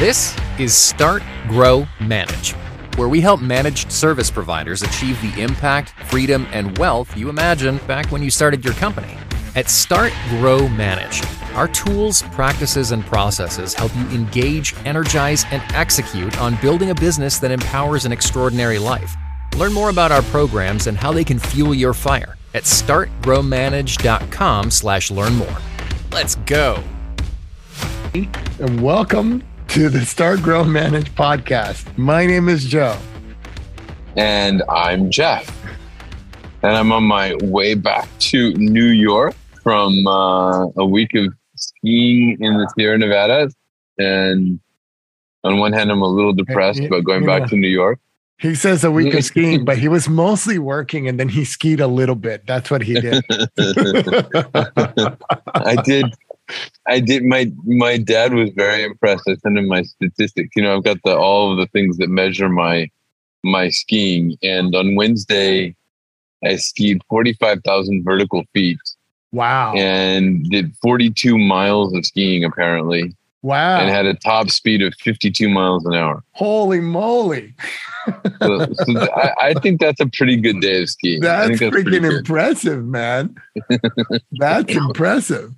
This 0.00 0.34
is 0.58 0.74
Start, 0.74 1.22
Grow, 1.46 1.86
Manage, 2.00 2.54
where 2.96 3.10
we 3.10 3.20
help 3.20 3.42
managed 3.42 3.92
service 3.92 4.30
providers 4.30 4.80
achieve 4.80 5.20
the 5.20 5.42
impact, 5.42 5.90
freedom, 6.06 6.46
and 6.52 6.78
wealth 6.78 7.14
you 7.18 7.28
imagined 7.28 7.86
back 7.86 8.10
when 8.10 8.22
you 8.22 8.30
started 8.30 8.64
your 8.64 8.72
company. 8.72 9.14
At 9.56 9.68
Start, 9.68 10.14
Grow, 10.30 10.66
Manage, 10.70 11.22
our 11.54 11.68
tools, 11.68 12.22
practices, 12.32 12.92
and 12.92 13.04
processes 13.04 13.74
help 13.74 13.94
you 13.94 14.06
engage, 14.06 14.74
energize, 14.86 15.44
and 15.50 15.62
execute 15.74 16.40
on 16.40 16.56
building 16.62 16.88
a 16.88 16.94
business 16.94 17.38
that 17.38 17.50
empowers 17.50 18.06
an 18.06 18.12
extraordinary 18.12 18.78
life. 18.78 19.14
Learn 19.58 19.74
more 19.74 19.90
about 19.90 20.12
our 20.12 20.22
programs 20.22 20.86
and 20.86 20.96
how 20.96 21.12
they 21.12 21.24
can 21.24 21.38
fuel 21.38 21.74
your 21.74 21.92
fire 21.92 22.38
at 22.54 22.62
startgrowmanage.com 22.62 24.70
slash 24.70 25.10
learn 25.10 25.34
more. 25.34 25.58
Let's 26.10 26.36
go. 26.36 26.82
And 28.14 28.80
welcome 28.80 29.42
to 29.70 29.88
the 29.88 30.04
Start 30.04 30.42
Grow 30.42 30.64
Manage 30.64 31.14
podcast. 31.14 31.96
My 31.96 32.26
name 32.26 32.48
is 32.48 32.64
Joe. 32.64 32.98
And 34.16 34.64
I'm 34.68 35.12
Jeff. 35.12 35.56
And 36.64 36.72
I'm 36.76 36.90
on 36.90 37.04
my 37.04 37.36
way 37.42 37.74
back 37.74 38.08
to 38.18 38.52
New 38.54 38.86
York 38.86 39.32
from 39.62 40.08
uh, 40.08 40.66
a 40.76 40.84
week 40.84 41.14
of 41.14 41.32
skiing 41.54 42.36
in 42.40 42.56
the 42.56 42.68
Sierra 42.74 42.98
Nevada. 42.98 43.48
And 43.96 44.58
on 45.44 45.58
one 45.58 45.72
hand, 45.72 45.92
I'm 45.92 46.02
a 46.02 46.08
little 46.08 46.32
depressed 46.32 46.80
about 46.80 47.04
going 47.04 47.24
back 47.24 47.48
to 47.50 47.54
New 47.54 47.68
York. 47.68 48.00
He 48.40 48.56
says 48.56 48.82
a 48.82 48.90
week 48.90 49.14
of 49.14 49.22
skiing, 49.32 49.64
but 49.64 49.78
he 49.78 49.86
was 49.86 50.08
mostly 50.08 50.58
working 50.58 51.06
and 51.06 51.20
then 51.20 51.28
he 51.28 51.44
skied 51.44 51.78
a 51.78 51.86
little 51.86 52.16
bit. 52.16 52.44
That's 52.44 52.72
what 52.72 52.82
he 52.82 52.94
did. 52.94 53.24
I 55.54 55.76
did. 55.84 56.06
I 56.86 57.00
did. 57.00 57.24
My 57.24 57.50
my 57.64 57.96
dad 57.96 58.34
was 58.34 58.50
very 58.50 58.84
impressed. 58.84 59.24
I 59.28 59.34
sent 59.36 59.58
him 59.58 59.68
my 59.68 59.82
statistics. 59.82 60.50
You 60.56 60.62
know, 60.62 60.76
I've 60.76 60.84
got 60.84 60.98
the 61.04 61.16
all 61.16 61.52
of 61.52 61.58
the 61.58 61.66
things 61.66 61.98
that 61.98 62.08
measure 62.08 62.48
my 62.48 62.90
my 63.42 63.68
skiing. 63.68 64.36
And 64.42 64.74
on 64.74 64.94
Wednesday, 64.94 65.74
I 66.44 66.56
skied 66.56 67.02
forty 67.08 67.34
five 67.34 67.62
thousand 67.64 68.04
vertical 68.04 68.44
feet. 68.52 68.78
Wow! 69.32 69.74
And 69.74 70.48
did 70.50 70.74
forty 70.82 71.10
two 71.10 71.38
miles 71.38 71.94
of 71.94 72.04
skiing 72.04 72.44
apparently. 72.44 73.14
Wow! 73.42 73.80
And 73.80 73.88
had 73.88 74.06
a 74.06 74.14
top 74.14 74.50
speed 74.50 74.82
of 74.82 74.94
fifty 74.94 75.30
two 75.30 75.48
miles 75.48 75.86
an 75.86 75.94
hour. 75.94 76.22
Holy 76.32 76.80
moly! 76.80 77.54
so, 78.42 78.66
so 78.72 79.12
I, 79.14 79.32
I, 79.40 79.54
think 79.54 79.80
that's 79.80 80.00
a 80.00 80.06
pretty 80.06 80.36
good 80.36 80.60
day 80.60 80.82
of 80.82 80.88
skiing. 80.88 81.20
That's, 81.20 81.60
that's 81.60 81.74
freaking 81.74 82.18
impressive, 82.18 82.84
man. 82.84 83.36
that's 84.32 84.74
impressive. 84.74 85.52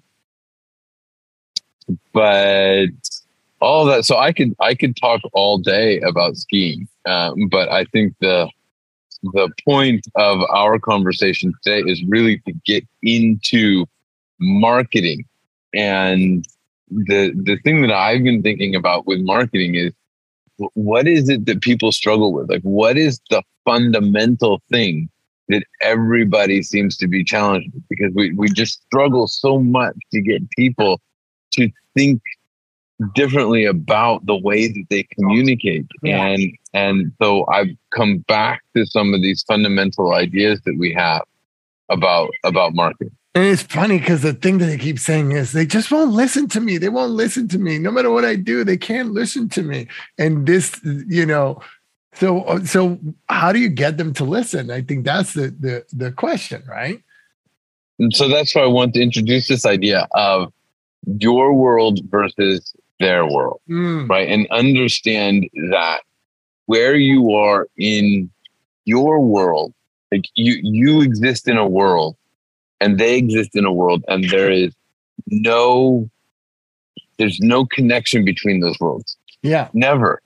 But 2.12 2.89
all 3.61 3.85
that, 3.87 4.05
so 4.05 4.19
I 4.19 4.33
could 4.33 4.55
I 4.61 4.75
could 4.75 4.97
talk 4.97 5.21
all 5.33 5.59
day 5.59 6.01
about 6.01 6.37
skiing, 6.37 6.89
um, 7.07 7.49
but 7.49 7.69
I 7.69 7.84
think 7.87 8.15
the 8.21 8.49
the 9.23 9.51
point 9.65 10.07
of 10.17 10.41
our 10.51 10.79
conversation 10.81 11.53
today 11.62 11.89
is 11.89 12.03
really 12.09 12.39
to 12.39 12.53
get 12.67 12.84
into 13.03 13.87
marketing 14.41 15.25
and 15.73 16.45
the 16.91 17.33
the 17.34 17.57
thing 17.65 17.83
that 17.83 17.93
I've 17.93 18.23
been 18.23 18.43
thinking 18.43 18.75
about 18.75 19.06
with 19.06 19.21
marketing 19.21 19.75
is 19.77 19.93
what 20.75 21.09
is 21.09 21.29
it 21.29 21.47
that 21.47 21.62
people 21.62 21.93
struggle 21.93 22.33
with? 22.33 22.51
Like, 22.51 22.62
what 22.62 22.97
is 22.97 23.21
the 23.31 23.43
fundamental 23.65 24.61
thing 24.71 25.09
that 25.49 25.65
everybody 25.83 26.62
seems 26.62 26.97
to 26.99 27.09
be 27.09 27.25
challenged 27.25 27.73
with? 27.75 27.83
Because 27.89 28.12
we, 28.15 28.33
we 28.33 28.49
just 28.49 28.83
struggle 28.84 29.27
so 29.27 29.59
much 29.59 29.97
to 30.12 30.21
get 30.21 30.49
people 30.51 31.01
to 31.53 31.70
think 31.95 32.20
differently 33.14 33.64
about 33.64 34.25
the 34.27 34.36
way 34.36 34.69
that 34.69 34.84
they 34.91 35.03
communicate. 35.05 35.86
Yeah. 36.03 36.27
And 36.27 36.59
and 36.72 37.12
so 37.20 37.47
I've 37.48 37.70
come 37.94 38.19
back 38.19 38.62
to 38.77 38.86
some 38.86 39.14
of 39.14 39.22
these 39.22 39.42
fundamental 39.42 40.14
ideas 40.14 40.61
that 40.64 40.77
we 40.78 40.93
have 40.94 41.22
about 41.88 42.31
about 42.44 42.75
marketing. 42.75 43.16
And 43.34 43.44
it's 43.44 43.62
funny 43.62 43.99
because 43.99 44.21
the 44.21 44.34
thing 44.34 44.59
that 44.59 44.66
they 44.66 44.77
keep 44.77 44.99
saying 44.99 45.32
is 45.32 45.53
they 45.53 45.65
just 45.65 45.91
won't 45.91 46.12
listen 46.12 46.49
to 46.49 46.60
me. 46.60 46.77
They 46.77 46.91
won't 46.91 47.12
listen 47.12 47.49
to 47.49 47.59
me. 47.59 47.78
No 47.78 47.91
matter 47.91 48.10
what 48.10 48.27
I 48.27 48.37
do, 48.37 48.62
they 48.62 48.77
can't 48.77 49.12
listen 49.12 49.48
to 49.50 49.62
me. 49.62 49.88
And 50.19 50.47
this, 50.47 50.78
you 50.84 51.25
know, 51.25 51.62
so 52.15 52.60
so 52.65 52.98
how 53.31 53.53
do 53.53 53.59
you 53.59 53.71
get 53.71 53.97
them 53.97 54.12
to 54.15 54.25
listen? 54.25 54.71
I 54.71 54.82
think 54.82 55.04
that's 55.04 55.32
the 55.32 55.48
the 55.48 55.84
the 55.93 56.12
question, 56.12 56.62
right? 56.69 57.03
And 57.98 58.15
so 58.15 58.28
that's 58.28 58.54
why 58.54 58.62
I 58.62 58.66
want 58.66 58.94
to 58.94 59.00
introduce 59.00 59.48
this 59.48 59.65
idea 59.65 60.09
of 60.12 60.53
your 61.07 61.53
world 61.55 62.01
versus 62.11 62.73
their 63.01 63.27
world, 63.27 63.61
mm. 63.69 64.09
right? 64.09 64.29
And 64.29 64.47
understand 64.51 65.49
that 65.71 66.03
where 66.67 66.95
you 66.95 67.33
are 67.33 67.69
in 67.77 68.31
your 68.85 69.21
world, 69.21 69.75
like 70.13 70.25
you 70.35 70.61
you 70.63 71.01
exist 71.01 71.49
in 71.49 71.57
a 71.57 71.67
world 71.67 72.17
and 72.83 72.99
they 72.99 73.17
exist 73.17 73.51
in 73.55 73.65
a 73.65 73.73
world 73.73 74.05
and 74.09 74.29
there 74.29 74.51
is 74.51 74.75
no 75.29 76.09
there's 77.19 77.41
no 77.41 77.65
connection 77.65 78.25
between 78.25 78.61
those 78.61 78.79
worlds 78.81 79.17
yeah 79.43 79.69
never 79.73 80.21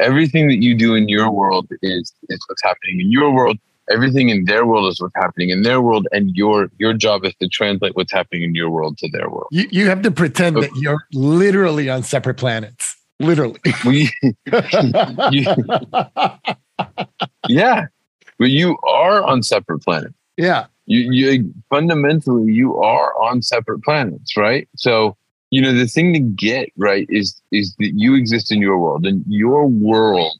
everything 0.00 0.48
that 0.48 0.62
you 0.62 0.74
do 0.74 0.94
in 0.94 1.08
your 1.08 1.30
world 1.30 1.68
is 1.82 2.12
is 2.28 2.40
what's 2.48 2.62
happening 2.62 3.00
in 3.00 3.10
your 3.10 3.32
world 3.32 3.58
everything 3.90 4.28
in 4.28 4.44
their 4.44 4.64
world 4.66 4.90
is 4.90 5.00
what's 5.00 5.14
happening 5.16 5.50
in 5.50 5.62
their 5.62 5.80
world 5.80 6.06
and 6.12 6.36
your 6.36 6.70
your 6.78 6.94
job 6.94 7.24
is 7.24 7.34
to 7.40 7.48
translate 7.48 7.96
what's 7.96 8.12
happening 8.12 8.42
in 8.42 8.54
your 8.54 8.70
world 8.70 8.98
to 8.98 9.08
their 9.10 9.28
world. 9.28 9.48
You, 9.50 9.68
you 9.70 9.88
have 9.88 10.02
to 10.02 10.10
pretend 10.10 10.56
that 10.56 10.70
you're 10.76 11.04
literally 11.12 11.90
on 11.90 12.02
separate 12.02 12.36
planets. 12.36 12.96
Literally. 13.18 13.60
We, 13.84 14.10
you, 15.30 15.44
yeah. 17.48 17.86
But 18.38 18.50
you 18.50 18.78
are 18.88 19.22
on 19.22 19.42
separate 19.42 19.80
planets. 19.80 20.14
Yeah. 20.36 20.66
You, 20.86 21.12
you 21.12 21.54
fundamentally 21.68 22.52
you 22.52 22.76
are 22.78 23.12
on 23.22 23.42
separate 23.42 23.82
planets, 23.82 24.36
right? 24.36 24.68
So 24.76 25.16
you 25.50 25.60
know 25.60 25.74
the 25.74 25.86
thing 25.86 26.12
to 26.14 26.20
get 26.20 26.70
right 26.76 27.06
is 27.10 27.40
is 27.52 27.74
that 27.78 27.92
you 27.94 28.14
exist 28.14 28.50
in 28.50 28.60
your 28.60 28.78
world, 28.78 29.04
and 29.04 29.24
your 29.26 29.66
world 29.66 30.38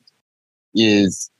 is 0.75 1.31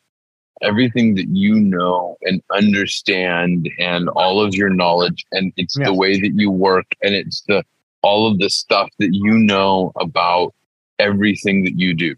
everything 0.63 1.15
that 1.15 1.29
you 1.29 1.55
know 1.55 2.17
and 2.23 2.43
understand, 2.53 3.69
and 3.79 4.09
all 4.11 4.41
of 4.41 4.55
your 4.55 4.71
knowledge, 4.71 5.25
and 5.33 5.53
it's 5.57 5.79
the 5.79 5.95
way 5.95 6.21
that 6.21 6.33
you 6.35 6.51
work, 6.51 6.87
and 7.03 7.15
it's 7.15 7.43
the 7.43 7.65
all 8.03 8.31
of 8.31 8.39
the 8.39 8.49
stuff 8.49 8.89
that 8.99 9.13
you 9.13 9.35
know 9.35 9.93
about 9.97 10.55
everything 10.99 11.65
that 11.65 11.79
you 11.79 11.95
do. 11.95 12.15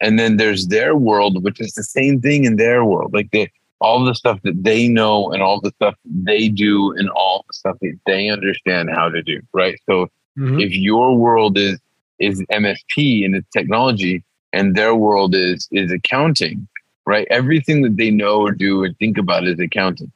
And 0.00 0.18
then 0.18 0.36
there's 0.36 0.68
their 0.68 0.96
world, 0.96 1.42
which 1.44 1.60
is 1.60 1.74
the 1.74 1.82
same 1.82 2.20
thing 2.20 2.44
in 2.44 2.56
their 2.56 2.84
world. 2.84 3.12
Like 3.14 3.30
they 3.30 3.50
all 3.80 4.04
the 4.04 4.14
stuff 4.14 4.40
that 4.42 4.62
they 4.62 4.88
know 4.88 5.30
and 5.32 5.42
all 5.42 5.60
the 5.60 5.72
stuff 5.76 5.94
they 6.04 6.48
do 6.48 6.92
and 6.96 7.10
all 7.10 7.44
the 7.46 7.52
stuff 7.52 7.76
that 7.82 7.98
they 8.06 8.28
understand 8.28 8.88
how 8.90 9.08
to 9.08 9.22
do 9.22 9.40
right 9.52 9.78
so 9.86 10.06
mm-hmm. 10.38 10.60
if 10.60 10.72
your 10.72 11.16
world 11.16 11.58
is 11.58 11.78
is 12.18 12.40
MSP 12.52 13.24
and 13.24 13.34
it's 13.34 13.48
technology 13.50 14.22
and 14.52 14.74
their 14.74 14.94
world 14.94 15.34
is 15.34 15.68
is 15.72 15.90
accounting 15.92 16.66
right? 17.06 17.26
Everything 17.30 17.82
that 17.82 17.96
they 17.96 18.10
know 18.10 18.40
or 18.40 18.52
do 18.52 18.84
and 18.84 18.96
think 18.98 19.18
about 19.18 19.46
is 19.46 19.58
accounting. 19.58 20.12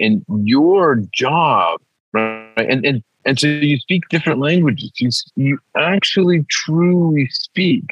And 0.00 0.24
your 0.28 0.96
job 1.12 1.80
right? 2.12 2.52
And 2.56 2.84
and 2.84 3.02
and 3.24 3.38
so 3.38 3.46
you 3.46 3.78
speak 3.78 4.08
different 4.08 4.40
languages. 4.40 4.92
You 5.00 5.10
you 5.36 5.58
actually 5.76 6.44
truly 6.48 7.28
speak 7.28 7.84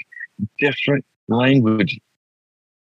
different 0.58 1.04
languages. 1.28 1.98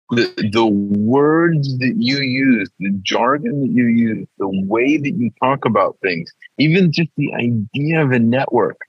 The, 0.09 0.49
the 0.53 0.65
words 0.65 1.77
that 1.79 1.95
you 1.97 2.19
use, 2.19 2.69
the 2.79 2.91
jargon 3.01 3.59
that 3.59 3.71
you 3.71 3.87
use, 3.87 4.25
the 4.37 4.47
way 4.47 4.95
that 4.95 5.11
you 5.17 5.31
talk 5.43 5.65
about 5.65 5.97
things, 6.01 6.31
even 6.57 6.93
just 6.93 7.09
the 7.17 7.33
idea 7.33 8.01
of 8.01 8.11
a 8.13 8.19
network, 8.19 8.79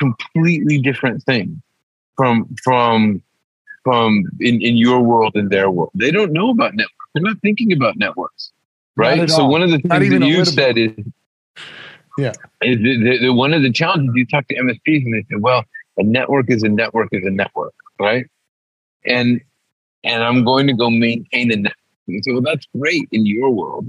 completely 0.00 0.80
different 0.80 1.22
thing 1.22 1.62
from 2.16 2.52
from 2.64 3.22
from 3.84 4.24
in, 4.40 4.60
in 4.60 4.76
your 4.76 5.00
world 5.00 5.32
and 5.34 5.50
their 5.50 5.70
world. 5.70 5.92
They 5.94 6.10
don't 6.10 6.32
know 6.32 6.50
about 6.50 6.74
networks. 6.74 6.94
They're 7.14 7.22
not 7.22 7.40
thinking 7.42 7.72
about 7.72 7.96
networks. 7.96 8.52
Right. 8.96 9.28
So 9.30 9.42
all. 9.42 9.50
one 9.50 9.62
of 9.62 9.70
the 9.70 9.78
things 9.78 10.10
that 10.10 10.26
you 10.26 10.44
said 10.44 10.78
is 10.78 10.92
yeah. 12.16 12.32
Is 12.62 12.78
the, 12.78 12.98
the, 12.98 13.18
the, 13.22 13.32
one 13.32 13.52
of 13.52 13.62
the 13.62 13.72
challenges 13.72 14.12
you 14.14 14.26
talk 14.26 14.46
to 14.48 14.54
MSPs 14.54 15.04
and 15.04 15.14
they 15.14 15.22
say, 15.22 15.36
well, 15.38 15.64
a 15.98 16.04
network 16.04 16.50
is 16.50 16.62
a 16.62 16.68
network 16.68 17.08
is 17.12 17.24
a 17.24 17.30
network, 17.30 17.74
right? 17.98 18.26
And 19.04 19.40
and 20.04 20.22
I'm 20.22 20.44
going 20.44 20.66
to 20.66 20.74
go 20.74 20.90
maintain 20.90 21.50
a 21.50 21.56
network. 21.56 21.76
And 22.08 22.24
so, 22.24 22.32
well, 22.34 22.42
that's 22.42 22.66
great 22.78 23.08
in 23.10 23.26
your 23.26 23.50
world. 23.50 23.88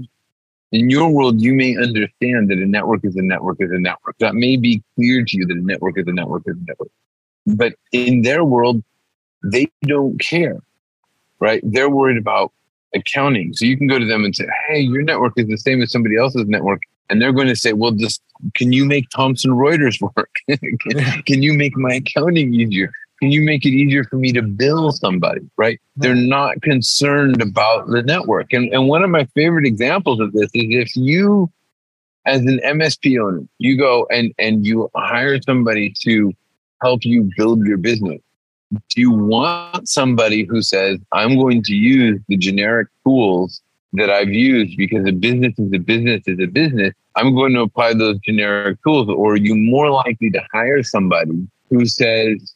In 0.72 0.90
your 0.90 1.08
world, 1.10 1.40
you 1.40 1.54
may 1.54 1.76
understand 1.76 2.50
that 2.50 2.58
a 2.58 2.66
network 2.66 3.04
is 3.04 3.14
a 3.16 3.22
network 3.22 3.58
is 3.60 3.70
a 3.70 3.78
network. 3.78 4.16
That 4.18 4.34
may 4.34 4.56
be 4.56 4.82
clear 4.96 5.24
to 5.24 5.36
you 5.36 5.46
that 5.46 5.56
a 5.56 5.60
network 5.60 5.98
is 5.98 6.06
a 6.08 6.12
network 6.12 6.42
is 6.46 6.56
a 6.56 6.64
network. 6.64 6.90
But 7.46 7.74
in 7.92 8.22
their 8.22 8.44
world, 8.44 8.82
they 9.42 9.68
don't 9.82 10.18
care, 10.20 10.58
right? 11.40 11.60
They're 11.64 11.90
worried 11.90 12.18
about 12.18 12.52
accounting. 12.94 13.54
So 13.54 13.64
you 13.64 13.76
can 13.76 13.86
go 13.86 13.98
to 13.98 14.04
them 14.04 14.24
and 14.24 14.34
say, 14.34 14.46
hey, 14.68 14.80
your 14.80 15.02
network 15.02 15.34
is 15.36 15.46
the 15.46 15.58
same 15.58 15.82
as 15.82 15.90
somebody 15.90 16.16
else's 16.16 16.46
network. 16.46 16.82
And 17.08 17.22
they're 17.22 17.32
going 17.32 17.48
to 17.48 17.56
say, 17.56 17.72
well, 17.72 17.92
just 17.92 18.22
can 18.54 18.72
you 18.72 18.84
make 18.84 19.08
Thomson 19.10 19.52
Reuters 19.52 20.00
work? 20.16 20.34
can, 20.48 21.22
can 21.22 21.42
you 21.42 21.52
make 21.52 21.76
my 21.76 21.94
accounting 21.94 22.54
easier? 22.54 22.92
can 23.20 23.30
you 23.30 23.42
make 23.42 23.64
it 23.64 23.70
easier 23.70 24.04
for 24.04 24.16
me 24.16 24.32
to 24.32 24.42
bill 24.42 24.92
somebody? 24.92 25.40
Right? 25.56 25.80
They're 25.96 26.14
not 26.14 26.60
concerned 26.62 27.40
about 27.40 27.88
the 27.88 28.02
network. 28.02 28.52
And 28.52 28.72
and 28.72 28.88
one 28.88 29.02
of 29.02 29.10
my 29.10 29.24
favorite 29.34 29.66
examples 29.66 30.20
of 30.20 30.32
this 30.32 30.50
is 30.54 30.64
if 30.68 30.96
you 30.96 31.50
as 32.26 32.40
an 32.40 32.60
MSP 32.64 33.20
owner, 33.20 33.46
you 33.58 33.78
go 33.78 34.06
and 34.10 34.34
and 34.38 34.66
you 34.66 34.90
hire 34.94 35.40
somebody 35.42 35.94
to 36.02 36.32
help 36.82 37.04
you 37.04 37.30
build 37.36 37.66
your 37.66 37.78
business. 37.78 38.20
Do 38.72 39.00
you 39.00 39.10
want 39.10 39.88
somebody 39.88 40.44
who 40.44 40.60
says, 40.62 40.98
I'm 41.12 41.36
going 41.36 41.62
to 41.64 41.74
use 41.74 42.20
the 42.28 42.36
generic 42.36 42.88
tools 43.04 43.62
that 43.92 44.10
I've 44.10 44.28
used 44.28 44.76
because 44.76 45.06
a 45.06 45.12
business 45.12 45.54
is 45.58 45.72
a 45.72 45.78
business 45.78 46.22
is 46.26 46.38
a 46.40 46.46
business? 46.46 46.92
I'm 47.14 47.34
going 47.34 47.54
to 47.54 47.60
apply 47.60 47.94
those 47.94 48.18
generic 48.18 48.78
tools. 48.82 49.08
Or 49.08 49.34
are 49.34 49.36
you 49.36 49.54
more 49.54 49.90
likely 49.90 50.30
to 50.30 50.42
hire 50.52 50.82
somebody 50.82 51.48
who 51.70 51.86
says, 51.86 52.54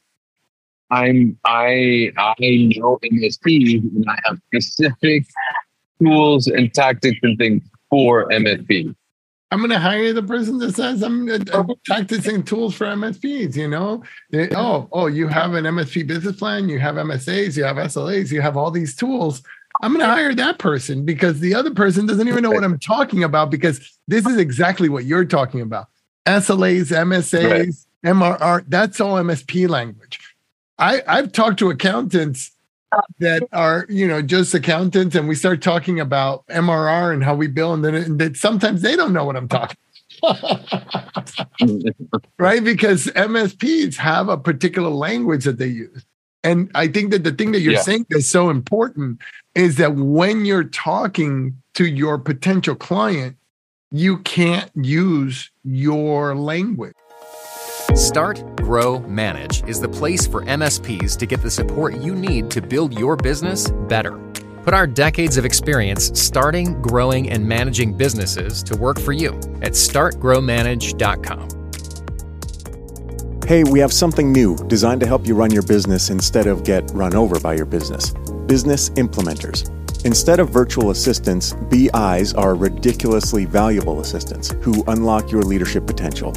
I'm 0.91 1.39
I 1.45 2.11
I 2.17 2.35
know 2.77 2.99
MSP 3.05 3.81
and 3.81 4.05
I 4.09 4.19
have 4.25 4.39
specific 4.49 5.27
tools 6.03 6.49
and 6.49 6.73
tactics 6.75 7.19
and 7.23 7.39
things 7.39 7.62
for 7.89 8.29
MSP. 8.31 8.95
I'm 9.50 9.58
going 9.58 9.70
to 9.70 9.79
hire 9.81 10.12
the 10.12 10.23
person 10.23 10.58
that 10.58 10.76
says 10.76 11.02
I'm 11.02 11.29
uh, 11.29 11.64
practicing 11.85 12.44
tools 12.44 12.75
for 12.75 12.87
MSPs. 12.87 13.56
You 13.56 13.69
know, 13.69 14.05
they, 14.31 14.49
oh, 14.55 14.88
oh, 14.93 15.06
you 15.06 15.26
have 15.26 15.55
an 15.55 15.64
MSP 15.64 16.06
business 16.06 16.37
plan, 16.37 16.69
you 16.69 16.79
have 16.79 16.94
MSAs, 16.94 17.56
you 17.56 17.64
have 17.64 17.76
SLAs, 17.76 18.31
you 18.31 18.41
have 18.41 18.56
all 18.56 18.70
these 18.70 18.94
tools. 18.94 19.43
I'm 19.82 19.93
going 19.93 20.05
to 20.05 20.12
hire 20.12 20.35
that 20.35 20.58
person 20.58 21.05
because 21.05 21.41
the 21.41 21.55
other 21.55 21.73
person 21.73 22.06
doesn't 22.06 22.29
even 22.29 22.43
know 22.43 22.50
what 22.50 22.64
I'm 22.64 22.79
talking 22.79 23.25
about 23.25 23.50
because 23.50 23.99
this 24.06 24.26
is 24.26 24.37
exactly 24.37 24.88
what 24.88 25.05
you're 25.05 25.25
talking 25.25 25.62
about. 25.62 25.88
SLAs, 26.26 26.93
MSAs, 26.93 27.87
right. 28.05 28.14
MRR, 28.14 28.64
that's 28.69 29.00
all 29.00 29.17
MSP 29.17 29.69
language. 29.69 30.20
I, 30.79 31.02
I've 31.06 31.32
talked 31.32 31.58
to 31.58 31.70
accountants 31.70 32.52
that 33.19 33.43
are 33.53 33.87
you 33.89 34.07
know 34.07 34.21
just 34.21 34.53
accountants 34.55 35.15
and 35.15 35.29
we 35.29 35.35
start 35.35 35.63
talking 35.63 36.01
about 36.01 36.47
mrr 36.49 37.13
and 37.13 37.23
how 37.23 37.35
we 37.35 37.47
bill 37.47 37.73
and 37.73 37.85
then 37.85 37.95
and 37.95 38.19
that 38.19 38.37
sometimes 38.37 38.83
they 38.83 38.97
don't 38.97 39.13
know 39.13 39.25
what 39.25 39.37
i'm 39.37 39.49
talking 39.49 39.77
right? 42.39 42.63
Because 42.63 43.07
msps 43.07 43.97
have 43.97 44.29
a 44.29 44.37
particular 44.37 44.91
language 44.91 45.45
that 45.45 45.59
they 45.59 45.69
use. 45.69 46.05
And 46.43 46.71
i 46.75 46.89
think 46.89 47.11
that 47.11 47.25
the 47.25 47.33
thing 47.33 47.53
that 47.53 47.61
you're 47.61 47.75
yeah. 47.75 47.83
saying 47.83 48.07
is 48.11 48.29
so 48.29 48.51
important 48.51 49.21
is 49.55 49.77
that 49.77 49.95
when 49.95 50.45
you're 50.45 50.65
talking 50.65 51.55
to 51.75 51.87
your 51.87 52.19
potential 52.19 52.75
client 52.75 53.37
you 53.93 54.19
can't 54.19 54.71
use 54.75 55.51
your 55.65 56.35
language 56.37 56.95
Start, 58.00 58.56
Grow, 58.56 59.00
Manage 59.00 59.62
is 59.69 59.79
the 59.79 59.88
place 59.88 60.26
for 60.26 60.43
MSPs 60.47 61.19
to 61.19 61.26
get 61.26 61.43
the 61.43 61.50
support 61.50 61.99
you 61.99 62.14
need 62.14 62.50
to 62.50 62.62
build 62.62 62.99
your 62.99 63.14
business 63.14 63.69
better. 63.88 64.12
Put 64.64 64.73
our 64.73 64.87
decades 64.87 65.37
of 65.37 65.44
experience 65.44 66.11
starting, 66.19 66.81
growing, 66.81 67.29
and 67.29 67.47
managing 67.47 67.94
businesses 67.94 68.62
to 68.62 68.75
work 68.75 68.99
for 68.99 69.12
you 69.12 69.35
at 69.61 69.73
startgrowmanage.com. 69.73 71.49
Hey, 73.47 73.64
we 73.64 73.79
have 73.81 73.93
something 73.93 74.32
new 74.32 74.56
designed 74.67 75.02
to 75.02 75.06
help 75.06 75.26
you 75.26 75.35
run 75.35 75.50
your 75.50 75.62
business 75.62 76.08
instead 76.08 76.47
of 76.47 76.64
get 76.64 76.91
run 76.94 77.14
over 77.14 77.38
by 77.38 77.52
your 77.55 77.67
business 77.67 78.14
Business 78.47 78.88
Implementers. 78.91 79.69
Instead 80.06 80.41
of 80.41 80.49
virtual 80.49 80.91
assistants, 80.91 81.52
BIs 81.69 82.32
are 82.32 82.55
ridiculously 82.55 83.44
valuable 83.44 84.00
assistants 84.00 84.55
who 84.62 84.82
unlock 84.87 85.31
your 85.31 85.43
leadership 85.43 85.87
potential 85.87 86.32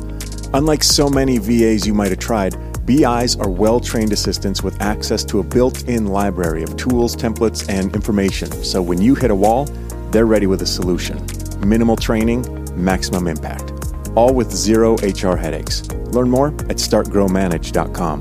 Unlike 0.55 0.83
so 0.83 1.09
many 1.09 1.39
VAs 1.39 1.87
you 1.87 1.95
might 1.95 2.09
have 2.09 2.19
tried, 2.19 2.55
BIs 2.85 3.35
are 3.37 3.49
well 3.49 3.79
trained 3.79 4.13
assistants 4.13 4.61
with 4.61 4.79
access 4.83 5.23
to 5.23 5.39
a 5.39 5.43
built 5.43 5.89
in 5.89 6.05
library 6.05 6.61
of 6.61 6.77
tools, 6.77 7.15
templates, 7.15 7.67
and 7.69 7.91
information. 7.95 8.51
So 8.63 8.79
when 8.79 9.01
you 9.01 9.15
hit 9.15 9.31
a 9.31 9.35
wall, 9.35 9.65
they're 10.11 10.27
ready 10.27 10.45
with 10.45 10.61
a 10.61 10.67
solution. 10.67 11.25
Minimal 11.65 11.95
training, 11.95 12.45
maximum 12.75 13.27
impact. 13.27 13.73
All 14.15 14.31
with 14.31 14.51
zero 14.51 14.93
HR 14.97 15.35
headaches. 15.35 15.89
Learn 16.13 16.29
more 16.29 16.49
at 16.49 16.77
startgrowmanage.com. 16.77 18.19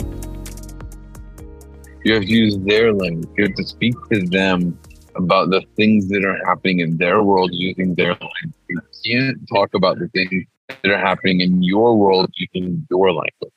You 2.02 2.14
have 2.14 2.22
to 2.22 2.28
use 2.28 2.56
their 2.60 2.94
language. 2.94 3.28
You 3.36 3.44
have 3.44 3.56
to 3.56 3.66
speak 3.66 3.94
to 4.10 4.26
them 4.28 4.78
about 5.16 5.50
the 5.50 5.62
things 5.76 6.08
that 6.08 6.24
are 6.24 6.42
happening 6.46 6.80
in 6.80 6.96
their 6.96 7.22
world 7.22 7.50
using 7.52 7.94
their 7.94 8.12
language. 8.12 8.54
You 8.70 8.80
can't 9.04 9.46
talk 9.50 9.74
about 9.74 9.98
the 9.98 10.08
things 10.08 10.46
that 10.82 10.90
are 10.90 10.98
happening 10.98 11.40
in 11.40 11.62
your 11.62 11.96
world 11.96 12.30
using 12.34 12.86
your 12.90 13.12
language. 13.12 13.52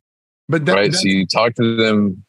But 0.48 0.66
that, 0.66 0.74
right, 0.74 0.94
so 0.94 1.08
you 1.08 1.26
talk 1.26 1.56
to 1.56 1.76
them. 1.76 2.24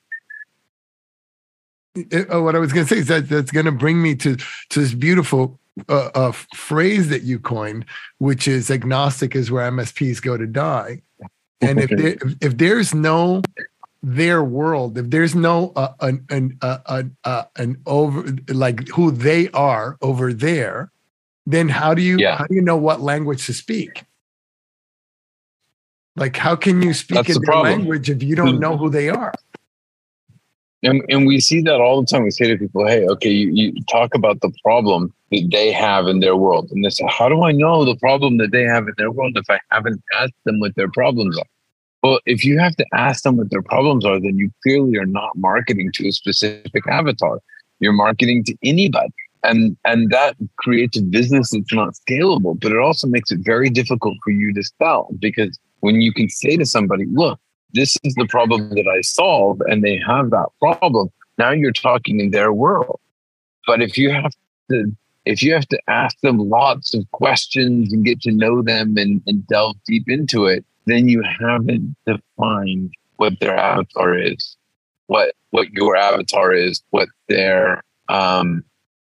It, 1.95 2.33
uh, 2.33 2.43
what 2.43 2.55
I 2.55 2.59
was 2.59 2.73
going 2.73 2.87
to 2.87 2.95
say 2.95 3.01
is 3.01 3.09
that 3.09 3.29
that's 3.29 3.51
going 3.51 3.67
to 3.67 3.73
bring 3.73 4.03
me 4.03 4.15
to 4.17 4.37
to 4.37 4.81
this 4.81 4.95
beautiful 4.95 5.59
uh, 5.89 6.11
uh, 6.15 6.33
phrase 6.33 7.09
that 7.09 7.23
you 7.23 7.39
coined, 7.39 7.85
which 8.19 8.49
is 8.49 8.71
agnostic 8.71 9.35
is 9.35 9.51
where 9.51 9.71
MSPs 9.71 10.23
go 10.23 10.37
to 10.37 10.47
die. 10.47 11.03
And 11.61 11.81
if 11.81 11.91
there, 11.99 12.17
if 12.41 12.57
there's 12.57 12.95
no 12.95 13.43
their 14.03 14.43
world, 14.43 14.97
if 14.97 15.11
there's 15.11 15.35
no 15.35 15.73
uh, 15.77 15.93
an 16.01 16.25
an 16.31 16.59
uh, 16.63 17.03
uh, 17.25 17.45
an 17.57 17.77
over 17.87 18.35
like 18.49 18.89
who 18.89 19.11
they 19.11 19.49
are 19.51 19.97
over 20.01 20.33
there, 20.33 20.91
then 21.47 21.69
how 21.69 21.93
do 21.93 22.03
you 22.03 22.17
yeah. 22.19 22.37
how 22.37 22.47
do 22.47 22.55
you 22.55 22.63
know 22.63 22.77
what 22.77 23.01
language 23.01 23.45
to 23.47 23.53
speak? 23.53 24.05
Like, 26.17 26.37
how 26.37 26.57
can 26.57 26.83
you 26.83 26.95
speak 26.95 27.17
That's 27.17 27.37
in 27.37 27.43
the 27.43 27.47
their 27.47 27.63
language 27.63 28.09
if 28.09 28.23
you 28.23 28.35
don't 28.35 28.57
mm. 28.57 28.61
know 28.61 28.77
who 28.77 28.89
they 28.89 29.11
are? 29.11 29.33
And, 30.83 31.03
and 31.09 31.27
we 31.27 31.41
see 31.41 31.61
that 31.63 31.81
all 31.81 32.01
the 32.01 32.07
time. 32.07 32.23
We 32.23 32.31
say 32.31 32.49
to 32.49 32.57
people, 32.57 32.87
hey, 32.87 33.07
okay, 33.07 33.31
you, 33.31 33.51
you 33.53 33.85
talk 33.85 34.15
about 34.15 34.41
the 34.41 34.53
problem 34.63 35.13
that 35.33 35.49
they 35.51 35.73
have 35.73 36.07
in 36.07 36.21
their 36.21 36.37
world. 36.37 36.71
And 36.71 36.85
they 36.85 36.91
say, 36.91 37.07
how 37.09 37.29
do 37.29 37.43
I 37.43 37.53
know 37.53 37.85
the 37.85 37.97
problem 37.97 38.39
that 38.39 38.53
they 38.53 38.63
have 38.63 38.87
in 38.87 38.95
their 38.97 39.11
world 39.11 39.37
if 39.37 39.49
I 39.51 39.59
haven't 39.71 40.03
asked 40.19 40.35
them 40.45 40.61
what 40.61 40.75
their 40.77 40.91
problems 40.91 41.37
are? 41.39 41.45
Well, 42.03 42.21
if 42.25 42.45
you 42.45 42.59
have 42.59 42.77
to 42.77 42.87
ask 42.95 43.25
them 43.25 43.37
what 43.37 43.51
their 43.51 43.63
problems 43.63 44.05
are, 44.05 44.21
then 44.21 44.37
you 44.37 44.51
clearly 44.63 44.97
are 44.97 45.07
not 45.07 45.37
marketing 45.37 45.91
to 45.95 46.09
a 46.09 46.13
specific 46.13 46.87
avatar. 46.89 47.41
You're 47.81 47.93
marketing 47.93 48.45
to 48.45 48.55
anybody. 48.63 49.13
And, 49.43 49.77
and 49.85 50.11
that 50.11 50.37
creates 50.57 50.97
a 50.99 51.03
business 51.03 51.51
that's 51.51 51.73
not 51.73 51.95
scalable, 51.95 52.59
but 52.61 52.73
it 52.73 52.79
also 52.79 53.07
makes 53.07 53.31
it 53.31 53.41
very 53.43 53.71
difficult 53.71 54.19
for 54.23 54.31
you 54.31 54.53
to 54.55 54.63
sell 54.79 55.09
because 55.19 55.59
when 55.87 56.01
you 56.01 56.13
can 56.13 56.29
say 56.29 56.57
to 56.57 56.67
somebody, 56.67 57.05
look, 57.13 57.39
this 57.73 57.97
is 58.03 58.13
the 58.17 58.27
problem 58.27 58.71
that 58.71 58.89
I 58.89 59.03
solve, 59.03 59.61
and 59.69 59.85
they 59.85 60.01
have 60.05 60.31
that 60.31 60.49
problem, 60.59 61.11
now 61.39 61.53
you're 61.53 61.71
talking 61.71 62.19
in 62.19 62.33
their 62.33 62.53
world. 62.53 62.99
But 63.69 63.81
if 63.81 63.97
you 63.97 64.11
have 64.11 64.33
to, 64.69 64.97
if 65.27 65.45
you 65.45 65.55
have 65.55 65.69
to 65.69 65.81
ask 65.87 66.19
them 66.23 66.39
lots 66.39 66.93
of 66.93 67.09
questions 67.13 67.93
and 67.93 68.05
get 68.05 68.21
to 68.23 68.33
know 68.33 68.63
them 68.63 68.97
and, 68.97 69.23
and 69.29 69.47
delve 69.47 69.77
deep 69.87 70.09
into 70.09 70.47
it, 70.47 70.65
then 70.87 71.09
you 71.09 71.23
haven't 71.23 71.95
defined 72.05 72.93
what 73.15 73.35
their 73.39 73.57
avatar 73.57 74.19
is, 74.19 74.57
what 75.07 75.37
what 75.51 75.69
your 75.71 75.95
avatar 75.95 76.53
is, 76.53 76.83
what 76.91 77.09
their 77.29 77.81
um 78.09 78.65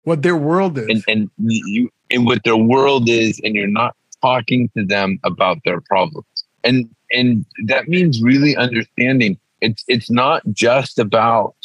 what 0.03 0.21
their 0.21 0.37
world 0.37 0.77
is, 0.77 0.87
and, 0.87 1.03
and 1.09 1.29
you 1.37 1.89
and 2.09 2.25
what 2.25 2.45
their 2.45 2.55
world 2.55 3.09
is, 3.09 3.41
and 3.43 3.55
you're 3.55 3.67
not 3.67 3.93
talking 4.21 4.69
to 4.77 4.85
them 4.85 5.19
about 5.25 5.57
their 5.65 5.81
problems 5.81 6.40
and 6.63 6.89
and 7.11 7.45
that 7.65 7.87
means 7.87 8.21
really 8.21 8.55
understanding. 8.55 9.37
It's 9.61 9.83
it's 9.87 10.09
not 10.09 10.43
just 10.51 10.99
about 10.99 11.55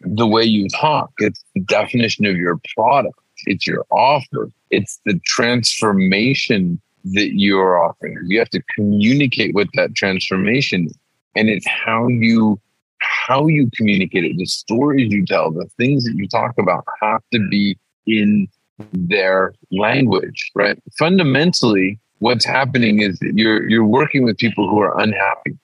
the 0.00 0.26
way 0.26 0.44
you 0.44 0.68
talk. 0.68 1.10
It's 1.18 1.44
the 1.54 1.62
definition 1.62 2.26
of 2.26 2.36
your 2.36 2.58
product. 2.74 3.18
It's 3.46 3.66
your 3.66 3.86
offer. 3.90 4.50
It's 4.70 5.00
the 5.04 5.20
transformation 5.26 6.80
that 7.04 7.32
you're 7.34 7.82
offering. 7.82 8.18
You 8.26 8.38
have 8.38 8.50
to 8.50 8.62
communicate 8.74 9.54
with 9.54 9.68
that 9.74 9.94
transformation 9.94 10.88
and 11.36 11.48
it's 11.48 11.66
how 11.66 12.08
you 12.08 12.60
how 12.98 13.46
you 13.46 13.70
communicate 13.74 14.24
it. 14.24 14.36
The 14.36 14.46
stories 14.46 15.12
you 15.12 15.24
tell 15.24 15.50
the 15.50 15.68
things 15.78 16.04
that 16.04 16.14
you 16.14 16.28
talk 16.28 16.54
about 16.58 16.84
have 17.00 17.22
to 17.32 17.48
be 17.48 17.78
in 18.06 18.48
their 18.92 19.54
language 19.70 20.50
right? 20.54 20.78
Fundamentally 20.98 21.98
what's 22.20 22.44
happening 22.44 23.02
is 23.02 23.18
that 23.18 23.32
you're 23.34 23.68
you're 23.68 23.84
working 23.84 24.22
with 24.24 24.38
people 24.38 24.68
who 24.68 24.78
are 24.78 24.98
unhappy, 25.00 25.58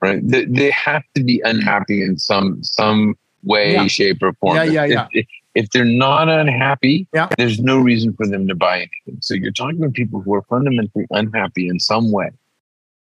right? 0.00 0.26
They, 0.26 0.46
they 0.46 0.70
have 0.70 1.02
to 1.14 1.22
be 1.22 1.42
unhappy 1.44 2.02
in 2.02 2.18
some 2.18 2.62
some 2.64 3.16
way, 3.44 3.74
yeah. 3.74 3.86
shape, 3.86 4.22
or 4.22 4.32
form. 4.34 4.56
Yeah, 4.56 4.64
yeah, 4.64 4.84
yeah. 4.84 5.08
If, 5.12 5.26
if, 5.26 5.26
if 5.54 5.70
they're 5.70 5.84
not 5.84 6.28
unhappy, 6.28 7.06
yeah. 7.12 7.28
there's 7.36 7.60
no 7.60 7.78
reason 7.78 8.14
for 8.14 8.26
them 8.26 8.46
to 8.48 8.54
buy 8.54 8.76
anything. 8.78 9.20
So 9.20 9.34
you're 9.34 9.52
talking 9.52 9.82
to 9.82 9.90
people 9.90 10.20
who 10.20 10.34
are 10.34 10.42
fundamentally 10.42 11.06
unhappy 11.10 11.68
in 11.68 11.78
some 11.78 12.10
way, 12.10 12.30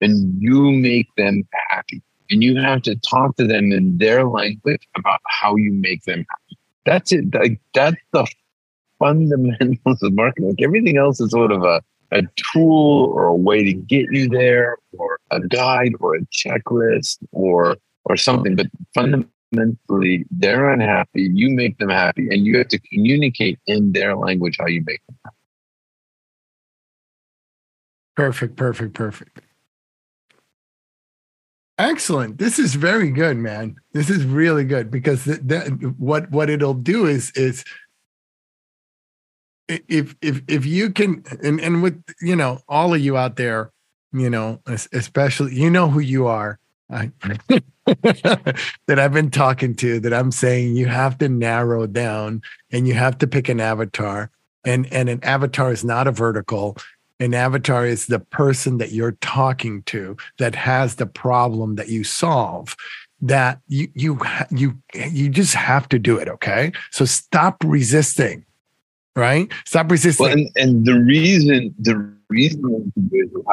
and 0.01 0.41
you 0.41 0.71
make 0.71 1.07
them 1.17 1.47
happy. 1.69 2.01
And 2.29 2.41
you 2.41 2.57
have 2.57 2.81
to 2.83 2.95
talk 2.95 3.35
to 3.35 3.45
them 3.45 3.71
in 3.71 3.97
their 3.97 4.23
language 4.25 4.87
about 4.95 5.19
how 5.27 5.55
you 5.55 5.73
make 5.73 6.03
them 6.03 6.25
happy. 6.29 6.59
That's 6.85 7.11
it. 7.11 7.33
Like 7.33 7.59
that's 7.73 7.97
the 8.11 8.25
fundamentals 8.97 10.01
of 10.01 10.13
marketing. 10.13 10.49
Like 10.49 10.61
everything 10.61 10.97
else 10.97 11.19
is 11.19 11.31
sort 11.31 11.51
of 11.51 11.63
a 11.63 11.81
a 12.13 12.21
tool 12.53 13.11
or 13.13 13.25
a 13.25 13.35
way 13.35 13.63
to 13.63 13.73
get 13.73 14.05
you 14.11 14.29
there 14.29 14.77
or 14.97 15.19
a 15.31 15.41
guide 15.41 15.93
or 15.99 16.15
a 16.15 16.21
checklist 16.27 17.17
or 17.31 17.75
or 18.05 18.17
something, 18.17 18.55
but 18.55 18.67
fundamentally 18.93 20.25
they're 20.31 20.69
unhappy. 20.69 21.29
You 21.33 21.49
make 21.49 21.77
them 21.77 21.89
happy, 21.89 22.27
and 22.29 22.45
you 22.45 22.57
have 22.57 22.67
to 22.69 22.79
communicate 22.79 23.59
in 23.65 23.93
their 23.93 24.15
language 24.15 24.57
how 24.59 24.67
you 24.67 24.83
make 24.85 25.01
them 25.07 25.17
happy. 25.25 25.37
Perfect, 28.15 28.55
perfect, 28.55 28.93
perfect. 28.93 29.41
Excellent. 31.79 32.37
This 32.37 32.59
is 32.59 32.75
very 32.75 33.09
good, 33.09 33.37
man. 33.37 33.75
This 33.93 34.09
is 34.11 34.23
really 34.25 34.63
good 34.63 34.91
because 34.91 35.23
th- 35.23 35.39
that, 35.45 35.95
what 35.97 36.29
what 36.29 36.49
it'll 36.49 36.75
do 36.75 37.07
is 37.07 37.31
is 37.31 37.65
if 39.67 40.15
if 40.21 40.41
if 40.47 40.65
you 40.65 40.89
can 40.89 41.23
and 41.43 41.59
and 41.59 41.83
with 41.83 42.03
you 42.21 42.35
know 42.35 42.59
all 42.67 42.93
of 42.93 43.01
you 43.01 43.17
out 43.17 43.35
there, 43.35 43.71
you 44.11 44.29
know, 44.29 44.59
especially 44.67 45.55
you 45.55 45.69
know 45.69 45.89
who 45.89 45.99
you 45.99 46.27
are. 46.27 46.59
I, 46.89 47.11
that 47.85 48.99
I've 48.99 49.13
been 49.13 49.31
talking 49.31 49.75
to 49.75 49.99
that 50.01 50.13
I'm 50.13 50.31
saying 50.31 50.75
you 50.75 50.87
have 50.87 51.17
to 51.19 51.29
narrow 51.29 51.87
down 51.87 52.41
and 52.71 52.87
you 52.87 52.93
have 52.93 53.17
to 53.19 53.27
pick 53.27 53.49
an 53.49 53.59
avatar. 53.59 54.29
And 54.65 54.91
and 54.93 55.09
an 55.09 55.23
avatar 55.23 55.71
is 55.71 55.83
not 55.83 56.07
a 56.07 56.11
vertical. 56.11 56.77
An 57.19 57.33
avatar 57.33 57.85
is 57.85 58.07
the 58.07 58.19
person 58.19 58.77
that 58.79 58.91
you're 58.91 59.17
talking 59.21 59.83
to 59.83 60.17
that 60.39 60.55
has 60.55 60.95
the 60.95 61.05
problem 61.05 61.75
that 61.75 61.89
you 61.89 62.03
solve 62.03 62.75
that 63.21 63.59
you 63.67 63.87
you 63.93 64.19
you 64.51 64.77
you 64.93 65.29
just 65.29 65.53
have 65.53 65.87
to 65.89 65.97
do 65.97 66.17
it 66.17 66.27
okay? 66.27 66.71
So 66.91 67.05
stop 67.05 67.63
resisting 67.63 68.45
right 69.15 69.51
stop 69.65 69.89
resisting 69.91 70.25
well, 70.25 70.33
and, 70.33 70.49
and 70.55 70.85
the 70.85 70.99
reason 70.99 71.73
the 71.79 72.13
reason 72.29 72.91
is 72.95 73.11
you 73.11 73.45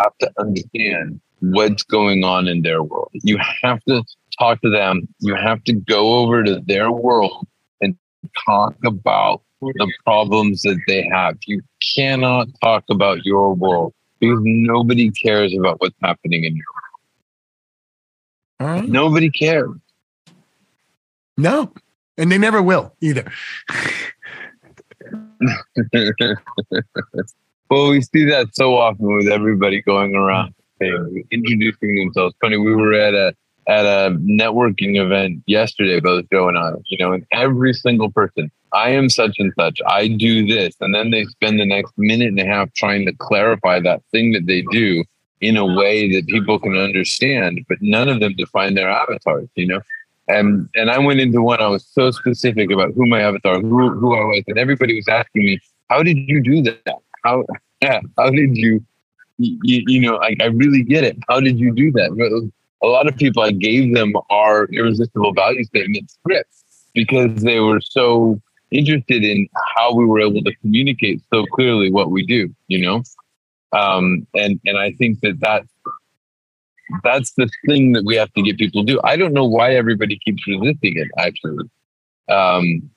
have 0.00 0.16
to 0.18 0.30
understand 0.38 1.20
what's 1.40 1.82
going 1.82 2.24
on 2.24 2.48
in 2.48 2.62
their 2.62 2.82
world 2.82 3.10
you 3.12 3.38
have 3.62 3.82
to 3.84 4.02
talk 4.38 4.60
to 4.60 4.70
them 4.70 5.06
you 5.20 5.34
have 5.34 5.62
to 5.64 5.72
go 5.72 6.14
over 6.14 6.42
to 6.42 6.60
their 6.66 6.90
world 6.90 7.46
and 7.80 7.96
talk 8.46 8.74
about 8.84 9.42
the 9.60 9.92
problems 10.04 10.62
that 10.62 10.78
they 10.86 11.08
have. 11.12 11.36
You 11.46 11.62
cannot 11.94 12.48
talk 12.62 12.84
about 12.90 13.24
your 13.24 13.54
world 13.54 13.94
because 14.20 14.40
nobody 14.42 15.10
cares 15.10 15.54
about 15.56 15.80
what's 15.80 15.96
happening 16.02 16.44
in 16.44 16.56
your 16.56 16.64
world. 18.60 18.80
Right. 18.80 18.88
Nobody 18.88 19.30
cares. 19.30 19.70
No, 21.36 21.72
and 22.16 22.32
they 22.32 22.38
never 22.38 22.62
will 22.62 22.94
either. 23.00 23.30
well, 27.70 27.90
we 27.90 28.00
see 28.02 28.24
that 28.24 28.48
so 28.52 28.76
often 28.76 29.16
with 29.16 29.28
everybody 29.28 29.82
going 29.82 30.14
around 30.14 30.54
introducing 30.80 31.96
themselves. 31.96 32.34
Funny, 32.40 32.56
we 32.56 32.74
were 32.74 32.92
at 32.94 33.14
a 33.14 33.34
at 33.68 33.84
a 33.84 34.14
networking 34.18 35.00
event 35.02 35.42
yesterday, 35.46 35.98
both 35.98 36.24
Joe 36.32 36.48
and 36.48 36.56
I, 36.56 36.72
you 36.86 36.98
know, 36.98 37.12
and 37.12 37.26
every 37.32 37.74
single 37.74 38.12
person, 38.12 38.50
I 38.72 38.90
am 38.90 39.08
such 39.08 39.36
and 39.38 39.52
such, 39.58 39.80
I 39.88 40.06
do 40.06 40.46
this. 40.46 40.76
And 40.80 40.94
then 40.94 41.10
they 41.10 41.24
spend 41.24 41.58
the 41.58 41.66
next 41.66 41.92
minute 41.96 42.28
and 42.28 42.38
a 42.38 42.46
half 42.46 42.72
trying 42.74 43.06
to 43.06 43.12
clarify 43.12 43.80
that 43.80 44.02
thing 44.12 44.32
that 44.32 44.46
they 44.46 44.62
do 44.70 45.02
in 45.40 45.56
a 45.56 45.66
way 45.66 46.12
that 46.14 46.28
people 46.28 46.60
can 46.60 46.76
understand, 46.76 47.64
but 47.68 47.78
none 47.80 48.08
of 48.08 48.20
them 48.20 48.34
define 48.36 48.74
their 48.74 48.88
avatars, 48.88 49.48
you 49.56 49.66
know? 49.66 49.80
And 50.28 50.68
and 50.74 50.90
I 50.90 50.98
went 50.98 51.20
into 51.20 51.40
one, 51.42 51.60
I 51.60 51.68
was 51.68 51.86
so 51.86 52.10
specific 52.10 52.70
about 52.72 52.92
who 52.94 53.06
my 53.06 53.22
avatar, 53.22 53.60
who 53.60 53.90
who 53.90 54.14
I 54.14 54.24
was, 54.24 54.42
and 54.48 54.58
everybody 54.58 54.96
was 54.96 55.08
asking 55.08 55.44
me, 55.44 55.60
How 55.88 56.02
did 56.02 56.18
you 56.18 56.42
do 56.42 56.62
that? 56.62 56.98
How 57.24 57.44
yeah, 57.82 58.00
how 58.18 58.30
did 58.30 58.56
you 58.56 58.84
you, 59.38 59.84
you 59.86 60.00
know, 60.00 60.16
I, 60.16 60.34
I 60.40 60.46
really 60.46 60.82
get 60.82 61.04
it. 61.04 61.18
How 61.28 61.40
did 61.40 61.58
you 61.58 61.72
do 61.72 61.92
that? 61.92 62.50
a 62.82 62.86
lot 62.86 63.08
of 63.08 63.16
people 63.16 63.42
I 63.42 63.52
gave 63.52 63.94
them 63.94 64.12
our 64.30 64.66
irresistible 64.66 65.32
value 65.32 65.64
statement 65.64 66.10
scripts 66.10 66.64
because 66.94 67.42
they 67.42 67.60
were 67.60 67.80
so 67.80 68.40
interested 68.70 69.24
in 69.24 69.48
how 69.76 69.94
we 69.94 70.04
were 70.04 70.20
able 70.20 70.42
to 70.42 70.54
communicate 70.56 71.22
so 71.32 71.44
clearly 71.46 71.90
what 71.90 72.10
we 72.10 72.24
do, 72.26 72.54
you 72.68 72.84
know? 72.84 73.02
Um, 73.72 74.26
and, 74.34 74.60
and 74.64 74.78
I 74.78 74.92
think 74.92 75.20
that 75.20 75.38
that's, 75.40 75.68
that's 77.02 77.32
the 77.32 77.48
thing 77.66 77.92
that 77.92 78.04
we 78.04 78.16
have 78.16 78.32
to 78.34 78.42
get 78.42 78.58
people 78.58 78.84
to 78.84 78.92
do. 78.92 79.00
I 79.04 79.16
don't 79.16 79.32
know 79.32 79.46
why 79.46 79.74
everybody 79.74 80.18
keeps 80.24 80.46
resisting 80.46 80.96
it 80.96 81.08
actually. 81.18 81.68
Um, 82.28 82.90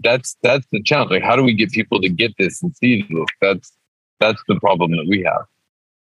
that's, 0.00 0.36
that's 0.42 0.66
the 0.72 0.82
challenge. 0.82 1.10
Like, 1.10 1.22
how 1.22 1.36
do 1.36 1.42
we 1.42 1.54
get 1.54 1.70
people 1.70 2.00
to 2.00 2.08
get 2.08 2.32
this 2.38 2.62
and 2.62 2.74
see 2.76 3.02
this? 3.02 3.26
That's, 3.40 3.72
that's 4.18 4.42
the 4.48 4.58
problem 4.60 4.92
that 4.92 5.06
we 5.08 5.22
have. 5.22 5.44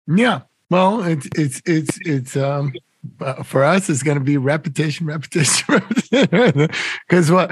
Yeah. 0.08 0.42
Well, 0.70 1.04
it's, 1.04 1.28
it's, 1.36 1.62
it's, 1.66 2.00
it's, 2.02 2.36
um, 2.36 2.74
uh, 3.20 3.44
for 3.44 3.64
us, 3.64 3.90
it's 3.90 4.04
going 4.04 4.18
to 4.18 4.24
be 4.24 4.38
repetition, 4.38 5.06
repetition, 5.06 5.82
Because 7.08 7.32
what, 7.32 7.52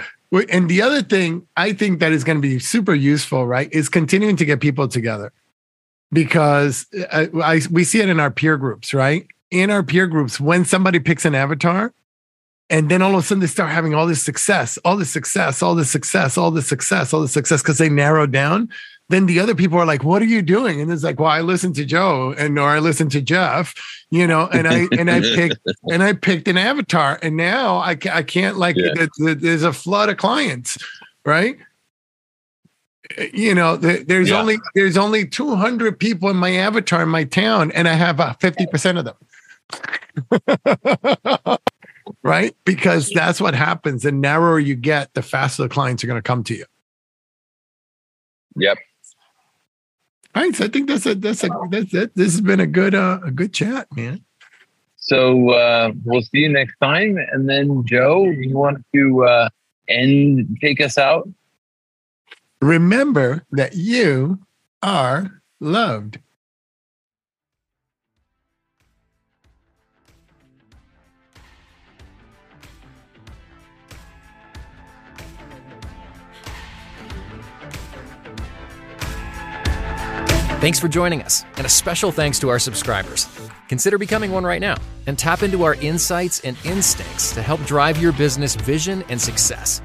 and 0.49 0.69
the 0.69 0.81
other 0.81 1.01
thing 1.01 1.45
I 1.57 1.73
think 1.73 1.99
that 1.99 2.11
is 2.11 2.23
going 2.23 2.37
to 2.37 2.41
be 2.41 2.59
super 2.59 2.93
useful, 2.93 3.45
right, 3.45 3.71
is 3.73 3.89
continuing 3.89 4.37
to 4.37 4.45
get 4.45 4.61
people 4.61 4.87
together. 4.87 5.33
Because 6.13 6.87
I, 7.11 7.25
uh, 7.25 7.39
I, 7.39 7.61
we 7.69 7.83
see 7.83 8.01
it 8.01 8.09
in 8.09 8.19
our 8.19 8.31
peer 8.31 8.57
groups, 8.57 8.93
right? 8.93 9.27
In 9.51 9.69
our 9.69 9.83
peer 9.83 10.07
groups, 10.07 10.39
when 10.39 10.63
somebody 10.65 10.99
picks 10.99 11.25
an 11.25 11.35
avatar, 11.35 11.93
and 12.69 12.89
then 12.89 13.01
all 13.01 13.13
of 13.13 13.19
a 13.19 13.21
sudden 13.21 13.41
they 13.41 13.47
start 13.47 13.69
having 13.69 13.93
all 13.93 14.07
this 14.07 14.23
success, 14.23 14.77
all 14.85 14.95
this 14.95 15.11
success, 15.11 15.61
all 15.61 15.75
this 15.75 15.91
success, 15.91 16.37
all 16.37 16.51
this 16.51 16.67
success, 16.67 17.13
all 17.13 17.21
this 17.21 17.33
success, 17.33 17.61
because 17.61 17.77
they 17.77 17.89
narrow 17.89 18.25
down 18.25 18.69
then 19.11 19.25
the 19.25 19.39
other 19.39 19.53
people 19.53 19.77
are 19.77 19.85
like, 19.85 20.03
"What 20.03 20.21
are 20.21 20.25
you 20.25 20.41
doing?" 20.41 20.81
And 20.81 20.91
it's 20.91 21.03
like, 21.03 21.19
"Well, 21.19 21.29
I 21.29 21.41
listened 21.41 21.75
to 21.75 21.85
Joe, 21.85 22.33
and 22.37 22.57
or 22.57 22.69
I 22.69 22.79
listened 22.79 23.11
to 23.11 23.21
Jeff, 23.21 23.75
you 24.09 24.25
know, 24.25 24.47
and 24.47 24.67
I 24.67 24.87
and 24.97 25.11
I 25.11 25.21
picked 25.21 25.59
and 25.91 26.01
I 26.01 26.13
picked 26.13 26.47
an 26.47 26.57
avatar, 26.57 27.19
and 27.21 27.37
now 27.37 27.79
I 27.79 27.95
can't, 27.95 28.15
I 28.15 28.23
can't 28.23 28.57
like 28.57 28.77
yeah. 28.77 29.07
there's 29.17 29.63
a 29.63 29.73
flood 29.73 30.09
of 30.09 30.17
clients, 30.17 30.77
right? 31.25 31.57
You 33.33 33.53
know, 33.53 33.75
there's 33.75 34.29
yeah. 34.29 34.39
only 34.39 34.57
there's 34.73 34.97
only 34.97 35.27
200 35.27 35.99
people 35.99 36.29
in 36.29 36.37
my 36.37 36.55
avatar 36.55 37.03
in 37.03 37.09
my 37.09 37.25
town, 37.25 37.71
and 37.71 37.87
I 37.87 37.93
have 37.93 38.19
uh, 38.19 38.33
50 38.35 38.67
percent 38.67 38.97
of 38.97 39.05
them. 39.05 39.15
right? 42.23 42.55
Because 42.65 43.09
that's 43.09 43.41
what 43.41 43.53
happens. 43.53 44.03
The 44.03 44.11
narrower 44.11 44.59
you 44.59 44.75
get, 44.75 45.13
the 45.13 45.21
faster 45.21 45.63
the 45.63 45.69
clients 45.69 46.03
are 46.03 46.07
going 46.07 46.17
to 46.17 46.23
come 46.23 46.43
to 46.45 46.55
you. 46.55 46.65
Yep. 48.55 48.77
All 50.33 50.43
right, 50.43 50.55
so 50.55 50.65
I 50.65 50.67
think 50.69 50.87
that's 50.87 51.05
a 51.05 51.15
that's 51.15 51.43
a 51.43 51.49
that's 51.69 51.93
it. 51.93 52.15
This 52.15 52.31
has 52.31 52.41
been 52.41 52.61
a 52.61 52.67
good 52.67 52.95
uh, 52.95 53.19
a 53.23 53.31
good 53.31 53.53
chat, 53.53 53.87
man. 53.95 54.23
So 54.95 55.49
uh, 55.49 55.91
we'll 56.05 56.21
see 56.21 56.39
you 56.39 56.49
next 56.49 56.77
time. 56.81 57.17
And 57.17 57.49
then 57.49 57.83
Joe, 57.85 58.23
you 58.25 58.55
want 58.55 58.85
to 58.93 59.25
uh, 59.25 59.49
end 59.89 60.57
take 60.61 60.79
us 60.79 60.97
out? 60.97 61.27
Remember 62.61 63.43
that 63.51 63.75
you 63.75 64.39
are 64.81 65.41
loved. 65.59 66.19
Thanks 80.61 80.79
for 80.79 80.87
joining 80.87 81.23
us, 81.23 81.43
and 81.57 81.65
a 81.65 81.69
special 81.69 82.11
thanks 82.11 82.37
to 82.37 82.49
our 82.49 82.59
subscribers. 82.59 83.27
Consider 83.67 83.97
becoming 83.97 84.31
one 84.31 84.43
right 84.43 84.61
now 84.61 84.77
and 85.07 85.17
tap 85.17 85.41
into 85.41 85.63
our 85.63 85.73
insights 85.73 86.39
and 86.41 86.55
instincts 86.63 87.33
to 87.33 87.41
help 87.41 87.65
drive 87.65 87.99
your 87.99 88.11
business 88.11 88.53
vision 88.53 89.03
and 89.09 89.19
success. 89.19 89.81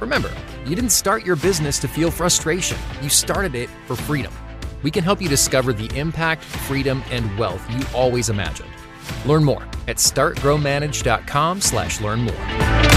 Remember, 0.00 0.32
you 0.66 0.74
didn't 0.74 0.90
start 0.90 1.24
your 1.24 1.36
business 1.36 1.78
to 1.78 1.86
feel 1.86 2.10
frustration, 2.10 2.76
you 3.00 3.08
started 3.08 3.54
it 3.54 3.70
for 3.86 3.94
freedom. 3.94 4.34
We 4.82 4.90
can 4.90 5.04
help 5.04 5.22
you 5.22 5.28
discover 5.28 5.72
the 5.72 5.96
impact, 5.96 6.42
freedom, 6.42 7.04
and 7.12 7.38
wealth 7.38 7.64
you 7.70 7.86
always 7.94 8.28
imagined. 8.28 8.70
Learn 9.26 9.44
more 9.44 9.62
at 9.86 9.98
startgrowmanage.com 9.98 11.60
slash 11.60 12.00
learn 12.00 12.22
more. 12.22 12.95